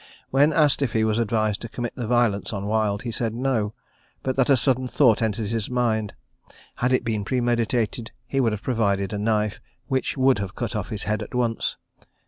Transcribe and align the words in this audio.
When 0.31 0.51
asked 0.51 0.81
if 0.81 0.93
he 0.93 1.03
was 1.03 1.19
advised 1.19 1.61
to 1.61 1.69
commit 1.69 1.93
the 1.95 2.07
violence 2.07 2.51
on 2.51 2.65
Wild, 2.65 3.03
he 3.03 3.11
said 3.11 3.35
No; 3.35 3.75
but 4.23 4.35
that 4.35 4.49
a 4.49 4.57
sudden 4.57 4.87
thought 4.87 5.21
entered 5.21 5.49
his 5.49 5.69
mind: 5.69 6.15
had 6.77 6.91
it 6.91 7.03
been 7.03 7.23
premeditated, 7.23 8.09
he 8.25 8.39
would 8.39 8.51
have 8.51 8.63
provided 8.63 9.13
a 9.13 9.19
knife, 9.19 9.61
which 9.89 10.17
would 10.17 10.39
have 10.39 10.55
cut 10.55 10.75
off 10.75 10.89
his 10.89 11.03
head 11.03 11.21
at 11.21 11.35
once. 11.35 11.77